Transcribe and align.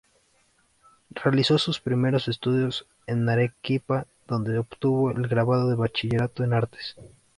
Realizó 1.11 1.59
sus 1.59 1.79
primeros 1.79 2.27
estudios 2.27 2.87
en 3.05 3.29
Arequipa, 3.29 4.07
donde 4.27 4.57
obtuvo 4.57 5.11
el 5.11 5.27
grado 5.27 5.69
de 5.69 5.75
Bachillerato 5.75 6.43
en 6.43 6.53
Artes. 6.53 6.95